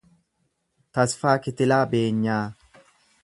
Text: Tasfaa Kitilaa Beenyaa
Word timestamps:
Tasfaa 0.97 1.35
Kitilaa 1.47 1.83
Beenyaa 1.91 2.43